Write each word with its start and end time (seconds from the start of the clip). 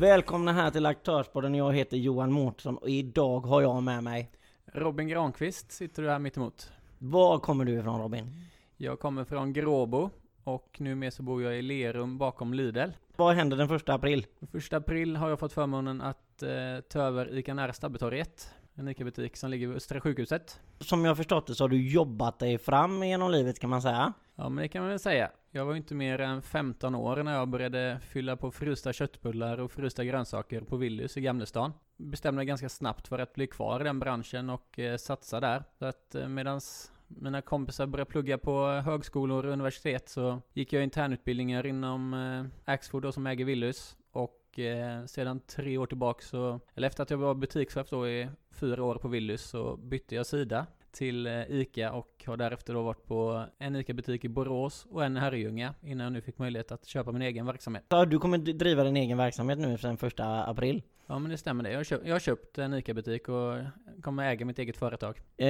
Välkomna 0.00 0.52
här 0.52 0.70
till 0.70 0.86
Aktörspodden. 0.86 1.54
Jag 1.54 1.72
heter 1.72 1.96
Johan 1.96 2.32
Mårtensson 2.32 2.76
och 2.76 2.88
idag 2.88 3.40
har 3.40 3.62
jag 3.62 3.82
med 3.82 4.04
mig... 4.04 4.30
Robin 4.72 5.08
Granqvist 5.08 5.72
sitter 5.72 6.02
du 6.02 6.10
här 6.10 6.18
mitt 6.18 6.36
emot. 6.36 6.72
Var 6.98 7.38
kommer 7.38 7.64
du 7.64 7.78
ifrån 7.78 8.00
Robin? 8.00 8.44
Jag 8.76 9.00
kommer 9.00 9.24
från 9.24 9.52
Gråbo 9.52 10.10
och 10.44 10.76
numera 10.80 11.10
så 11.10 11.22
bor 11.22 11.42
jag 11.42 11.58
i 11.58 11.62
Lerum 11.62 12.18
bakom 12.18 12.54
Lidl. 12.54 12.90
Vad 13.16 13.34
händer 13.34 13.56
den 13.56 13.68
första 13.68 13.94
april? 13.94 14.26
Den 14.38 14.48
första 14.48 14.76
april 14.76 15.16
har 15.16 15.28
jag 15.28 15.38
fått 15.38 15.52
förmånen 15.52 16.00
att 16.00 16.42
eh, 16.42 16.48
ta 16.88 17.00
över 17.00 17.38
ICA 17.38 17.54
Nära 17.54 17.72
Stabbetorget. 17.72 18.54
En 18.74 18.88
ICA-butik 18.88 19.36
som 19.36 19.50
ligger 19.50 19.66
vid 19.66 19.76
Östra 19.76 20.00
sjukhuset. 20.00 20.60
Som 20.78 21.04
jag 21.04 21.16
förstått 21.16 21.46
det 21.46 21.54
så 21.54 21.64
har 21.64 21.68
du 21.68 21.90
jobbat 21.90 22.38
dig 22.38 22.58
fram 22.58 23.02
genom 23.02 23.30
livet 23.30 23.58
kan 23.58 23.70
man 23.70 23.82
säga. 23.82 24.12
Ja 24.36 24.48
men 24.48 24.62
det 24.62 24.68
kan 24.68 24.82
man 24.82 24.90
väl 24.90 24.98
säga. 24.98 25.30
Jag 25.52 25.64
var 25.64 25.74
inte 25.74 25.94
mer 25.94 26.20
än 26.20 26.42
15 26.42 26.94
år 26.94 27.22
när 27.22 27.34
jag 27.34 27.48
började 27.48 28.00
fylla 28.02 28.36
på 28.36 28.50
frysta 28.50 28.92
köttbullar 28.92 29.58
och 29.58 29.72
frysta 29.72 30.04
grönsaker 30.04 30.60
på 30.60 30.76
Willys 30.76 31.16
i 31.16 31.20
Gamlestan. 31.20 31.72
Bestämde 31.96 32.36
mig 32.36 32.46
ganska 32.46 32.68
snabbt 32.68 33.08
för 33.08 33.18
att 33.18 33.34
bli 33.34 33.46
kvar 33.46 33.80
i 33.80 33.84
den 33.84 33.98
branschen 33.98 34.50
och 34.50 34.78
eh, 34.78 34.96
satsa 34.96 35.40
där. 35.40 35.64
Så 35.78 35.84
att 35.84 36.14
eh, 36.14 36.28
medans 36.28 36.92
mina 37.08 37.42
kompisar 37.42 37.86
började 37.86 38.10
plugga 38.10 38.38
på 38.38 38.66
högskolor 38.66 39.46
och 39.46 39.52
universitet 39.52 40.08
så 40.08 40.42
gick 40.52 40.72
jag 40.72 40.82
internutbildningar 40.82 41.66
inom 41.66 42.14
eh, 42.14 42.72
Axfood 42.72 43.02
då 43.02 43.12
som 43.12 43.26
äger 43.26 43.44
Willys. 43.44 43.96
Och 44.12 44.58
eh, 44.58 45.04
sedan 45.04 45.40
tre 45.40 45.78
år 45.78 45.86
tillbaka 45.86 46.24
så, 46.24 46.60
eller 46.74 46.86
efter 46.86 47.02
att 47.02 47.10
jag 47.10 47.18
var 47.18 47.34
butikschef 47.34 47.90
då 47.90 48.08
i 48.08 48.28
fyra 48.50 48.84
år 48.84 48.94
på 48.94 49.08
Willys 49.08 49.42
så 49.42 49.76
bytte 49.76 50.14
jag 50.14 50.26
sida 50.26 50.66
till 50.92 51.26
eh, 51.26 51.42
ICA 51.48 51.92
och 51.92 52.24
har 52.26 52.36
därefter 52.36 52.74
då 52.74 52.82
varit 52.82 53.06
på 53.06 53.44
en 53.58 53.76
ICA-butik 53.76 54.24
i 54.24 54.28
Borås 54.28 54.86
och 54.90 55.04
en 55.04 55.16
i 55.16 55.20
Herrljunga 55.20 55.74
innan 55.82 56.04
jag 56.04 56.12
nu 56.12 56.20
fick 56.20 56.38
möjlighet 56.38 56.72
att 56.72 56.86
köpa 56.86 57.12
min 57.12 57.22
egen 57.22 57.46
verksamhet. 57.46 57.84
Så 57.90 58.04
du 58.04 58.18
kommer 58.18 58.38
driva 58.38 58.84
din 58.84 58.96
egen 58.96 59.18
verksamhet 59.18 59.58
nu 59.58 59.78
sen 59.78 59.96
första 59.96 60.44
april? 60.44 60.82
Ja 61.10 61.18
men 61.18 61.30
det 61.30 61.38
stämmer 61.38 61.64
det. 61.64 61.70
Jag 61.70 61.78
har 61.78 61.84
köpt, 61.84 62.06
jag 62.06 62.14
har 62.14 62.20
köpt 62.20 62.58
en 62.58 62.74
ICA-butik 62.74 63.28
och 63.28 63.56
kommer 64.02 64.30
äga 64.30 64.46
mitt 64.46 64.58
eget 64.58 64.76
företag. 64.76 65.20
Eh, 65.36 65.46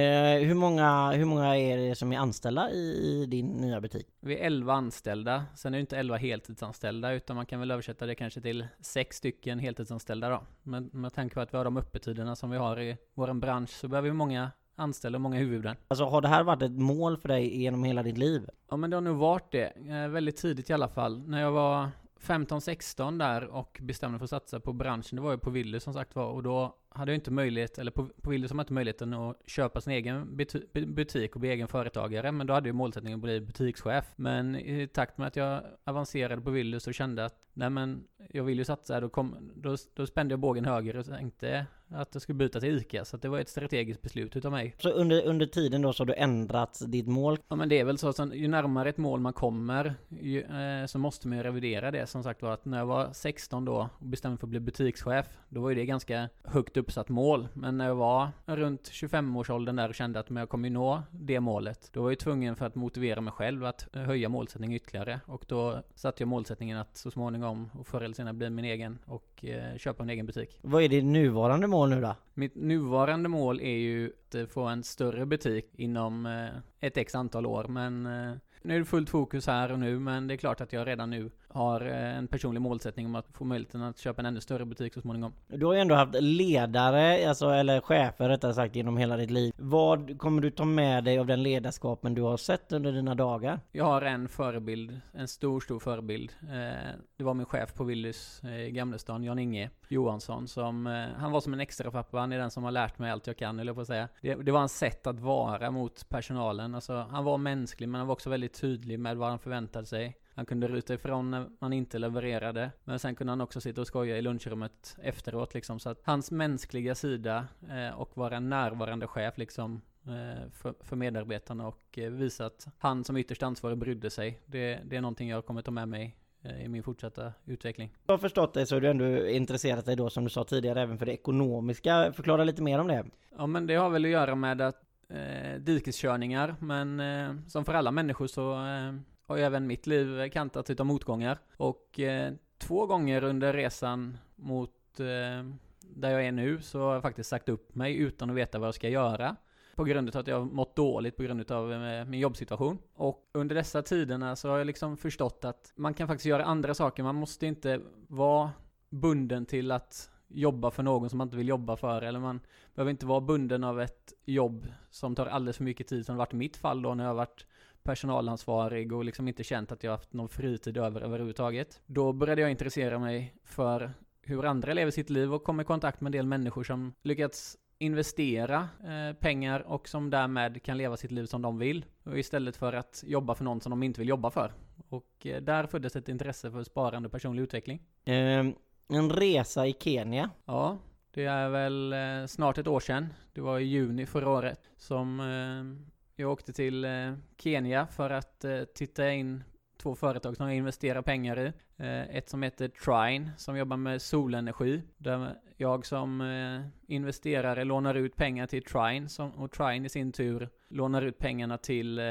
hur, 0.47 0.53
många, 0.53 1.11
hur 1.11 1.25
många 1.25 1.57
är 1.57 1.77
det 1.77 1.95
som 1.95 2.13
är 2.13 2.17
anställda 2.17 2.71
i, 2.71 3.25
din 3.25 3.47
nya 3.47 3.81
butik? 3.81 4.07
Vi 4.19 4.37
är 4.39 4.45
11 4.45 4.73
anställda. 4.73 5.45
Sen 5.55 5.73
är 5.73 5.77
det 5.77 5.81
inte 5.81 5.97
11 5.97 6.17
heltidsanställda 6.17 7.13
utan 7.13 7.35
man 7.35 7.45
kan 7.45 7.59
väl 7.59 7.71
översätta 7.71 8.05
det 8.05 8.15
kanske 8.15 8.41
till 8.41 8.67
6 8.79 9.17
stycken 9.17 9.59
heltidsanställda 9.59 10.29
då. 10.29 10.43
Men 10.63 10.89
med 10.93 11.13
tanke 11.13 11.35
på 11.35 11.41
att 11.41 11.53
vi 11.53 11.57
har 11.57 11.65
de 11.65 11.77
öppettiderna 11.77 12.35
som 12.35 12.49
vi 12.49 12.57
har 12.57 12.79
i 12.79 12.97
vår 13.13 13.33
bransch 13.33 13.69
så 13.69 13.87
behöver 13.87 14.09
vi 14.09 14.13
många 14.13 14.51
anställda 14.75 15.17
och 15.17 15.21
många 15.21 15.37
huvuden. 15.37 15.75
Alltså 15.87 16.05
har 16.05 16.21
det 16.21 16.27
här 16.27 16.43
varit 16.43 16.61
ett 16.61 16.71
mål 16.79 17.17
för 17.17 17.27
dig 17.27 17.61
genom 17.61 17.83
hela 17.83 18.03
ditt 18.03 18.17
liv? 18.17 18.49
Ja 18.69 18.77
men 18.77 18.89
det 18.89 18.97
har 18.97 19.01
nog 19.01 19.17
varit 19.17 19.51
det. 19.51 19.73
Eh, 19.89 20.07
väldigt 20.07 20.37
tidigt 20.37 20.69
i 20.69 20.73
alla 20.73 20.87
fall. 20.87 21.27
När 21.27 21.41
jag 21.41 21.51
var 21.51 21.89
15-16 22.21 23.19
där 23.19 23.47
och 23.47 23.79
bestämde 23.81 24.11
mig 24.11 24.19
för 24.19 24.35
att 24.35 24.43
satsa 24.43 24.59
på 24.59 24.73
branschen, 24.73 25.15
det 25.15 25.21
var 25.21 25.31
ju 25.31 25.37
på 25.37 25.49
Willys 25.49 25.83
som 25.83 25.93
sagt 25.93 26.15
var, 26.15 26.25
och 26.25 26.43
då 26.43 26.75
hade 26.93 27.11
jag 27.11 27.17
inte 27.17 27.31
möjlighet, 27.31 27.77
eller 27.77 27.91
på, 27.91 28.07
på 28.21 28.29
Willys 28.29 28.51
har 28.51 28.55
man 28.55 28.63
inte 28.63 28.73
möjligheten 28.73 29.13
att 29.13 29.37
köpa 29.45 29.81
sin 29.81 29.93
egen 29.93 30.37
butik 30.73 31.35
och 31.35 31.41
bli 31.41 31.49
egen 31.49 31.67
företagare, 31.67 32.31
men 32.31 32.47
då 32.47 32.53
hade 32.53 32.69
jag 32.69 32.75
målsättningen 32.75 33.19
att 33.19 33.23
bli 33.23 33.41
butikschef. 33.41 34.05
Men 34.15 34.55
i 34.55 34.87
takt 34.87 35.17
med 35.17 35.27
att 35.27 35.35
jag 35.35 35.63
avancerade 35.83 36.41
på 36.41 36.49
Willys 36.49 36.87
och 36.87 36.93
kände 36.93 37.25
att, 37.25 37.35
nej 37.53 37.69
men, 37.69 38.03
jag 38.29 38.43
vill 38.43 38.57
ju 38.57 38.65
satsa, 38.65 38.99
då, 38.99 39.09
kom, 39.09 39.51
då, 39.55 39.77
då 39.93 40.07
spände 40.07 40.33
jag 40.33 40.39
bågen 40.39 40.65
högre 40.65 40.99
och 40.99 41.05
tänkte 41.05 41.65
att 41.93 42.09
jag 42.13 42.21
skulle 42.21 42.37
byta 42.37 42.59
till 42.59 42.77
ICA, 42.77 43.05
så 43.05 43.17
det 43.17 43.29
var 43.29 43.39
ett 43.39 43.49
strategiskt 43.49 44.01
beslut 44.01 44.35
utav 44.35 44.51
mig. 44.51 44.75
Så 44.79 44.89
under, 44.89 45.25
under 45.25 45.45
tiden 45.45 45.81
då 45.81 45.93
så 45.93 46.01
har 46.01 46.05
du 46.05 46.13
ändrat 46.13 46.81
ditt 46.87 47.07
mål? 47.07 47.37
Ja 47.47 47.55
men 47.55 47.69
det 47.69 47.79
är 47.79 47.85
väl 47.85 47.97
så, 47.97 48.13
så 48.13 48.31
ju 48.33 48.47
närmare 48.47 48.89
ett 48.89 48.97
mål 48.97 49.19
man 49.19 49.33
kommer, 49.33 49.95
ju, 50.21 50.41
eh, 50.41 50.85
så 50.85 50.99
måste 50.99 51.27
man 51.27 51.37
ju 51.37 51.43
revidera 51.43 51.91
det. 51.91 52.07
Som 52.07 52.23
sagt 52.23 52.41
var 52.41 52.53
att 52.53 52.65
när 52.65 52.77
jag 52.77 52.85
var 52.85 53.09
16 53.13 53.65
då 53.65 53.89
och 53.99 54.07
bestämde 54.07 54.33
mig 54.33 54.39
för 54.39 54.47
att 54.47 54.49
bli 54.49 54.59
butikschef, 54.59 55.25
då 55.49 55.61
var 55.61 55.69
ju 55.69 55.75
det 55.75 55.85
ganska 55.85 56.29
högt 56.43 56.77
uppsatt 56.81 57.09
mål. 57.09 57.47
Men 57.53 57.77
när 57.77 57.87
jag 57.87 57.95
var 57.95 58.29
runt 58.45 58.81
25-årsåldern 58.81 59.75
där 59.75 59.89
och 59.89 59.95
kände 59.95 60.19
att 60.19 60.29
jag 60.29 60.49
kommer 60.49 60.69
ju 60.69 60.73
nå 60.73 61.03
det 61.11 61.39
målet, 61.39 61.89
då 61.93 62.01
var 62.01 62.11
jag 62.11 62.19
tvungen 62.19 62.55
för 62.55 62.65
att 62.65 62.75
motivera 62.75 63.21
mig 63.21 63.33
själv 63.33 63.65
att 63.65 63.87
höja 63.93 64.29
målsättningen 64.29 64.75
ytterligare. 64.75 65.19
Och 65.25 65.45
då 65.47 65.83
satte 65.95 66.23
jag 66.23 66.27
målsättningen 66.27 66.77
att 66.77 66.97
så 66.97 67.11
småningom, 67.11 67.69
och 67.79 67.87
förr 67.87 68.01
eller 68.01 68.15
senare, 68.15 68.33
bli 68.33 68.49
min 68.49 68.65
egen 68.65 68.99
och 69.05 69.45
eh, 69.45 69.77
köpa 69.77 70.03
en 70.03 70.09
egen 70.09 70.25
butik. 70.25 70.59
Vad 70.61 70.83
är 70.83 70.89
ditt 70.89 71.05
nuvarande 71.05 71.67
mål 71.67 71.89
nu 71.89 72.01
då? 72.01 72.15
Mitt 72.33 72.55
nuvarande 72.55 73.29
mål 73.29 73.61
är 73.61 73.77
ju 73.77 74.11
att 74.27 74.35
eh, 74.35 74.45
få 74.45 74.61
en 74.63 74.83
större 74.83 75.25
butik 75.25 75.65
inom 75.75 76.25
eh, 76.25 76.87
ett 76.87 76.97
x 76.97 77.15
antal 77.15 77.45
år, 77.45 77.63
men 77.63 78.05
eh, 78.05 78.37
nu 78.61 78.75
är 78.75 78.79
det 78.79 78.85
fullt 78.85 79.09
fokus 79.09 79.47
här 79.47 79.71
och 79.71 79.79
nu, 79.79 79.99
men 79.99 80.27
det 80.27 80.33
är 80.33 80.37
klart 80.37 80.61
att 80.61 80.73
jag 80.73 80.87
redan 80.87 81.09
nu 81.09 81.31
har 81.53 81.81
eh, 81.81 82.17
en 82.17 82.27
personlig 82.27 82.61
målsättning 82.61 83.05
om 83.05 83.15
att 83.15 83.25
få 83.33 83.45
möjligheten 83.45 83.81
att 83.81 83.97
köpa 83.97 84.21
en 84.21 84.25
ännu 84.25 84.41
större 84.41 84.65
butik 84.65 84.93
så 84.93 85.01
småningom. 85.01 85.33
Du 85.47 85.65
har 85.65 85.73
ju 85.73 85.79
ändå 85.79 85.95
haft 85.95 86.13
ledare, 86.21 87.29
alltså, 87.29 87.49
eller 87.49 87.81
chefer 87.81 88.29
rättare 88.29 88.53
sagt, 88.53 88.75
genom 88.75 88.97
hela 88.97 89.17
ditt 89.17 89.31
liv. 89.31 89.53
Vad 89.57 90.19
kommer 90.19 90.41
du 90.41 90.51
ta 90.51 90.65
med 90.65 91.03
dig 91.03 91.19
av 91.19 91.25
den 91.25 91.43
ledarskapen 91.43 92.13
du 92.13 92.21
har 92.21 92.37
sett 92.37 92.71
under 92.71 92.91
dina 92.91 93.15
dagar? 93.15 93.59
Jag 93.71 93.85
har 93.85 94.01
en 94.01 94.27
förebild, 94.27 95.01
en 95.13 95.27
stor, 95.27 95.59
stor 95.59 95.79
förebild. 95.79 96.31
Eh, 96.41 96.89
det 97.17 97.23
var 97.23 97.33
min 97.33 97.45
chef 97.45 97.73
på 97.73 97.83
Willys 97.83 98.41
eh, 98.43 98.61
i 98.61 98.71
Gamlestan, 98.71 99.23
Jan-Inge 99.23 99.69
Johansson, 99.87 100.47
som, 100.47 100.85
han 101.17 101.31
var 101.31 101.41
som 101.41 101.53
en 101.53 101.59
extra 101.59 101.91
pappa. 101.91 102.19
Han 102.19 102.31
är 102.31 102.37
den 102.37 102.51
som 102.51 102.63
har 102.63 102.71
lärt 102.71 102.99
mig 102.99 103.11
allt 103.11 103.27
jag 103.27 103.37
kan, 103.37 103.59
eller 103.59 103.73
på 103.73 103.81
att 103.81 103.87
säga. 103.87 104.07
Det, 104.21 104.35
det 104.35 104.51
var 104.51 104.59
hans 104.59 104.77
sätt 104.77 105.07
att 105.07 105.19
vara 105.19 105.71
mot 105.71 106.09
personalen. 106.09 106.75
Alltså, 106.75 107.05
han 107.11 107.23
var 107.23 107.37
mänsklig, 107.37 107.89
men 107.89 107.99
han 107.99 108.07
var 108.07 108.13
också 108.13 108.29
väldigt 108.29 108.61
tydlig 108.61 108.99
med 108.99 109.17
vad 109.17 109.29
han 109.29 109.39
förväntade 109.39 109.85
sig. 109.85 110.17
Han 110.41 110.45
kunde 110.45 110.67
ruta 110.67 110.93
ifrån 110.93 111.31
när 111.31 111.49
man 111.59 111.73
inte 111.73 111.99
levererade. 111.99 112.71
Men 112.83 112.99
sen 112.99 113.15
kunde 113.15 113.31
han 113.31 113.41
också 113.41 113.61
sitta 113.61 113.81
och 113.81 113.87
skoja 113.87 114.17
i 114.17 114.21
lunchrummet 114.21 114.97
efteråt 115.01 115.53
liksom. 115.53 115.79
Så 115.79 115.89
att 115.89 116.01
hans 116.03 116.31
mänskliga 116.31 116.95
sida 116.95 117.47
eh, 117.69 117.99
och 117.99 118.17
vara 118.17 118.37
en 118.37 118.49
närvarande 118.49 119.07
chef 119.07 119.37
liksom 119.37 119.81
eh, 120.05 120.49
för, 120.51 120.73
för, 120.79 120.95
medarbetarna 120.95 121.67
och 121.67 121.97
eh, 121.97 122.11
visa 122.11 122.45
att 122.45 122.67
han 122.77 123.03
som 123.03 123.17
ytterst 123.17 123.43
ansvarig 123.43 123.77
brydde 123.77 124.09
sig. 124.09 124.41
Det, 124.45 124.79
det 124.85 124.95
är 124.95 125.01
någonting 125.01 125.29
jag 125.29 125.45
kommer 125.45 125.61
ta 125.61 125.71
med 125.71 125.87
mig 125.87 126.17
eh, 126.41 126.65
i 126.65 126.67
min 126.67 126.83
fortsatta 126.83 127.33
utveckling. 127.45 127.93
Jag 128.05 128.13
har 128.13 128.19
förstått 128.19 128.53
dig 128.53 128.65
så 128.65 128.75
är 128.75 128.81
du 128.81 128.89
ändå 128.89 129.27
intresserat 129.27 129.85
dig 129.85 129.95
då 129.95 130.09
som 130.09 130.23
du 130.23 130.29
sa 130.29 130.43
tidigare 130.43 130.81
även 130.81 130.97
för 130.97 131.05
det 131.05 131.13
ekonomiska. 131.13 132.13
Förklara 132.13 132.43
lite 132.43 132.61
mer 132.61 132.79
om 132.79 132.87
det. 132.87 133.05
Ja 133.37 133.47
men 133.47 133.67
det 133.67 133.75
har 133.75 133.89
väl 133.89 134.05
att 134.05 134.11
göra 134.11 134.35
med 134.35 134.61
att 134.61 134.83
eh, 135.09 135.59
dikeskörningar 135.59 136.55
men 136.59 136.99
eh, 136.99 137.47
som 137.47 137.65
för 137.65 137.73
alla 137.73 137.91
människor 137.91 138.27
så 138.27 138.53
eh, 138.53 138.93
har 139.31 139.37
ju 139.37 139.43
även 139.43 139.67
mitt 139.67 139.87
liv 139.87 140.29
kantats 140.29 140.69
utav 140.69 140.85
motgångar. 140.85 141.39
Och 141.57 141.99
eh, 141.99 142.33
två 142.57 142.85
gånger 142.85 143.23
under 143.23 143.53
resan 143.53 144.17
mot 144.35 144.99
eh, 144.99 145.45
där 145.81 146.11
jag 146.11 146.25
är 146.25 146.31
nu 146.31 146.61
så 146.61 146.79
har 146.79 146.93
jag 146.93 147.01
faktiskt 147.01 147.29
sagt 147.29 147.49
upp 147.49 147.75
mig 147.75 147.97
utan 147.97 148.29
att 148.29 148.35
veta 148.35 148.59
vad 148.59 148.67
jag 148.67 148.75
ska 148.75 148.89
göra. 148.89 149.35
På 149.75 149.83
grund 149.83 150.09
av 150.09 150.17
att 150.17 150.27
jag 150.27 150.39
har 150.39 150.45
mått 150.45 150.75
dåligt 150.75 151.17
på 151.17 151.23
grund 151.23 151.51
av 151.51 151.73
eh, 151.73 152.05
min 152.05 152.19
jobbsituation. 152.19 152.77
Och 152.95 153.29
under 153.33 153.55
dessa 153.55 153.81
tiderna 153.81 154.35
så 154.35 154.49
har 154.49 154.57
jag 154.57 154.67
liksom 154.67 154.97
förstått 154.97 155.45
att 155.45 155.73
man 155.75 155.93
kan 155.93 156.07
faktiskt 156.07 156.25
göra 156.25 156.45
andra 156.45 156.73
saker. 156.73 157.03
Man 157.03 157.15
måste 157.15 157.45
inte 157.45 157.81
vara 158.07 158.51
bunden 158.89 159.45
till 159.45 159.71
att 159.71 160.10
jobba 160.33 160.71
för 160.71 160.83
någon 160.83 161.09
som 161.09 161.17
man 161.17 161.27
inte 161.27 161.37
vill 161.37 161.47
jobba 161.47 161.77
för. 161.77 162.01
Eller 162.01 162.19
man 162.19 162.39
behöver 162.75 162.91
inte 162.91 163.05
vara 163.05 163.21
bunden 163.21 163.63
av 163.63 163.81
ett 163.81 164.13
jobb 164.25 164.67
som 164.89 165.15
tar 165.15 165.25
alldeles 165.25 165.57
för 165.57 165.63
mycket 165.63 165.87
tid 165.87 166.05
som 166.05 166.15
det 166.15 166.19
varit 166.19 166.33
i 166.33 166.35
mitt 166.35 166.57
fall 166.57 166.81
då 166.81 166.93
när 166.93 167.03
jag 167.03 167.09
har 167.09 167.15
varit 167.15 167.45
personalansvarig 167.83 168.93
och 168.93 169.05
liksom 169.05 169.27
inte 169.27 169.43
känt 169.43 169.71
att 169.71 169.83
jag 169.83 169.91
haft 169.91 170.13
någon 170.13 170.29
fritid 170.29 170.77
över 170.77 171.01
överhuvudtaget. 171.01 171.81
Då 171.85 172.13
började 172.13 172.41
jag 172.41 172.51
intressera 172.51 172.99
mig 172.99 173.35
för 173.43 173.93
hur 174.21 174.45
andra 174.45 174.73
lever 174.73 174.91
sitt 174.91 175.09
liv 175.09 175.33
och 175.33 175.43
kom 175.43 175.59
i 175.59 175.63
kontakt 175.63 176.01
med 176.01 176.07
en 176.07 176.11
del 176.11 176.25
människor 176.25 176.63
som 176.63 176.93
lyckats 177.01 177.57
investera 177.77 178.69
eh, 178.83 179.15
pengar 179.15 179.59
och 179.59 179.87
som 179.87 180.09
därmed 180.09 180.63
kan 180.63 180.77
leva 180.77 180.97
sitt 180.97 181.11
liv 181.11 181.25
som 181.25 181.41
de 181.41 181.57
vill. 181.57 181.85
Istället 182.15 182.55
för 182.55 182.73
att 182.73 183.03
jobba 183.07 183.35
för 183.35 183.43
någon 183.43 183.61
som 183.61 183.69
de 183.69 183.83
inte 183.83 184.01
vill 184.01 184.09
jobba 184.09 184.31
för. 184.31 184.53
Och 184.89 185.27
eh, 185.27 185.41
där 185.41 185.65
föddes 185.65 185.95
ett 185.95 186.09
intresse 186.09 186.51
för 186.51 186.63
sparande 186.63 187.07
och 187.07 187.11
personlig 187.11 187.43
utveckling. 187.43 187.81
Eh, 188.05 188.45
en 188.91 189.09
resa 189.09 189.67
i 189.67 189.75
Kenya? 189.79 190.29
Ja, 190.45 190.77
det 191.11 191.25
är 191.25 191.49
väl 191.49 191.93
eh, 191.93 192.25
snart 192.27 192.57
ett 192.57 192.67
år 192.67 192.79
sedan. 192.79 193.13
Det 193.33 193.41
var 193.41 193.59
i 193.59 193.63
juni 193.63 194.05
förra 194.05 194.29
året 194.29 194.69
som 194.77 195.19
eh, 195.19 195.91
jag 196.15 196.31
åkte 196.31 196.53
till 196.53 196.85
eh, 196.85 197.13
Kenya 197.37 197.87
för 197.87 198.09
att 198.09 198.43
eh, 198.43 198.63
titta 198.63 199.11
in 199.11 199.43
två 199.77 199.95
företag 199.95 200.37
som 200.37 200.47
jag 200.47 200.55
investerar 200.55 201.01
pengar 201.01 201.39
i. 201.39 201.53
Eh, 201.77 202.15
ett 202.15 202.29
som 202.29 202.43
heter 202.43 202.67
Trine 202.67 203.31
som 203.37 203.57
jobbar 203.57 203.77
med 203.77 204.01
solenergi. 204.01 204.83
Där 204.97 205.35
jag 205.57 205.85
som 205.85 206.21
eh, 206.21 206.93
investerare 206.95 207.63
lånar 207.63 207.95
ut 207.95 208.15
pengar 208.15 208.47
till 208.47 208.63
Trine 208.63 209.07
och 209.37 209.51
Trine 209.51 209.85
i 209.85 209.89
sin 209.89 210.11
tur 210.11 210.49
lånar 210.69 211.01
ut 211.01 211.17
pengarna 211.17 211.57
till 211.57 212.01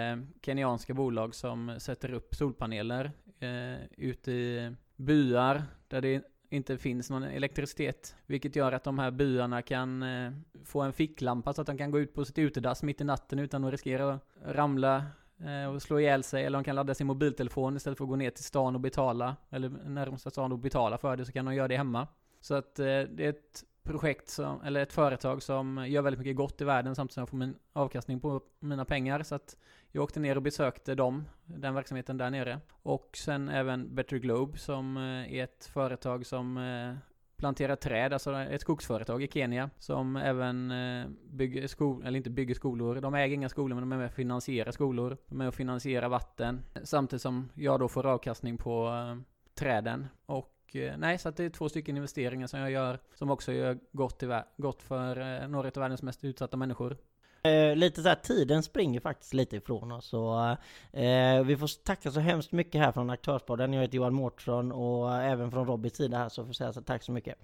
kenyanska 0.43 0.95
bolag 0.95 1.35
som 1.35 1.75
sätter 1.79 2.13
upp 2.13 2.35
solpaneler 2.35 3.13
ute 3.97 4.33
i 4.33 4.77
byar 4.97 5.63
där 5.89 6.01
det 6.01 6.23
inte 6.51 6.79
finns 6.79 7.11
någon 7.11 7.23
elektricitet. 7.23 8.17
Vilket 8.27 8.57
gör 8.57 8.73
att 8.73 8.85
de 8.85 8.99
här 8.99 9.11
byarna 9.11 9.63
kan 9.63 10.03
eh, 10.03 10.33
få 10.65 10.81
en 10.81 10.93
ficklampa 10.93 11.53
så 11.53 11.61
att 11.61 11.67
de 11.67 11.79
kan 11.79 11.91
gå 11.91 12.01
ut 12.01 12.15
på 12.15 12.25
sitt 12.25 12.39
utedass 12.39 12.83
mitt 12.83 13.01
i 13.01 13.05
natten 13.05 13.39
utan 13.39 13.65
att 13.65 13.71
riskera 13.71 14.15
att 14.15 14.23
ramla 14.45 15.05
eh, 15.39 15.75
och 15.75 15.83
slå 15.83 16.01
ihjäl 16.01 16.23
sig. 16.23 16.45
Eller 16.45 16.59
de 16.59 16.65
kan 16.65 16.77
ladda 16.77 16.95
sin 16.95 17.07
mobiltelefon 17.07 17.77
istället 17.77 17.99
för 17.99 18.05
att 18.05 18.09
gå 18.09 18.17
ner 18.17 18.31
till 18.31 18.45
stan 18.45 18.75
och 18.75 18.81
betala. 18.81 19.37
Eller 19.51 19.69
närmsta 19.69 20.31
stan 20.31 20.53
och 20.53 20.59
betala 20.59 20.99
för 20.99 21.17
det 21.17 21.25
så 21.25 21.33
kan 21.33 21.45
de 21.45 21.55
göra 21.55 21.69
det 21.69 21.77
hemma. 21.77 22.09
Så 22.41 22.55
att 22.55 22.79
eh, 22.79 22.85
det 22.85 23.25
är 23.25 23.31
ett 23.31 23.65
projekt 23.91 24.29
som, 24.29 24.63
eller 24.63 24.83
ett 24.83 24.93
företag 24.93 25.43
som 25.43 25.87
gör 25.89 26.03
väldigt 26.03 26.19
mycket 26.19 26.37
gott 26.37 26.61
i 26.61 26.65
världen 26.65 26.95
samtidigt 26.95 27.15
som 27.15 27.21
jag 27.21 27.29
får 27.29 27.37
min 27.37 27.55
avkastning 27.73 28.21
på 28.21 28.41
mina 28.61 28.85
pengar. 28.85 29.23
Så 29.23 29.35
att 29.35 29.57
jag 29.93 30.05
åkte 30.05 30.21
ner 30.21 30.37
och 30.37 30.43
besökte 30.43 30.95
dem, 30.95 31.25
den 31.45 31.75
verksamheten 31.75 32.19
där 32.19 32.31
nere. 32.31 32.61
Och 32.83 33.11
sen 33.17 33.49
även 33.49 33.95
Better 33.95 34.17
Globe 34.17 34.59
som 34.59 34.97
eh, 34.97 35.35
är 35.35 35.45
ett 35.45 35.65
företag 35.65 36.27
som 36.27 36.57
eh, 36.57 36.95
planterar 37.37 37.77
träd, 37.77 38.13
alltså 38.13 38.35
ett 38.35 38.61
skogsföretag 38.61 39.23
i 39.23 39.29
Kenya 39.29 39.71
som 39.79 40.17
även 40.17 40.71
eh, 40.71 41.07
bygger 41.31 41.67
skolor, 41.67 42.07
eller 42.07 42.17
inte 42.17 42.31
bygger 42.31 42.55
skolor, 42.55 43.01
de 43.01 43.15
äger 43.15 43.35
inga 43.35 43.49
skolor 43.49 43.75
men 43.75 43.89
de 43.89 43.93
är 43.93 43.97
med 43.97 44.07
och 44.07 44.13
finansierar 44.13 44.73
skolor, 44.73 45.17
de 45.27 45.35
är 45.35 45.39
med 45.39 45.49
och 45.49 45.55
finansierar 45.55 46.09
vatten, 46.09 46.63
samtidigt 46.83 47.23
som 47.23 47.49
jag 47.55 47.81
då 47.81 47.89
får 47.89 48.07
avkastning 48.07 48.57
på 48.57 48.91
träden. 49.55 50.07
Och 50.27 50.60
Eh, 50.77 50.97
nej, 50.99 51.19
så 51.19 51.29
att 51.29 51.37
det 51.37 51.45
är 51.45 51.51
två 51.51 51.69
stycken 51.69 51.97
investeringar 51.97 52.47
som 52.47 52.61
jag 52.61 52.71
gör 52.71 52.99
som 53.15 53.31
också 53.31 53.53
gör 53.53 53.79
gott, 53.93 54.19
till, 54.19 54.41
gott 54.57 54.83
för 54.83 55.43
eh, 55.43 55.49
några 55.49 55.69
av 55.69 55.75
världens 55.75 56.03
mest 56.03 56.25
utsatta 56.25 56.57
människor. 56.57 56.97
Eh, 57.43 57.77
lite 57.77 58.03
så 58.03 58.09
här, 58.09 58.17
tiden 58.17 58.63
springer 58.63 59.01
faktiskt 59.01 59.35
lite 59.35 59.57
ifrån 59.57 59.93
oss. 59.93 60.07
Så, 60.07 60.57
eh, 60.93 61.43
vi 61.45 61.57
får 61.57 61.85
tacka 61.85 62.11
så 62.11 62.21
hemskt 62.21 62.53
mycket 62.53 62.81
här 62.81 62.93
från 62.93 63.11
Aktörspodden. 63.11 63.73
Jag 63.73 63.83
heter 63.83 63.97
Johan 63.97 64.15
Mårtsson 64.15 64.73
och 64.73 65.15
även 65.15 65.51
från 65.51 65.67
Robbys 65.67 65.97
sida 65.97 66.19
här 66.19 66.29
så 66.29 66.43
får 66.43 66.49
jag 66.49 66.57
säga 66.57 66.73
så 66.73 66.83
tack 66.83 67.03
så 67.03 67.13
mycket. 67.13 67.39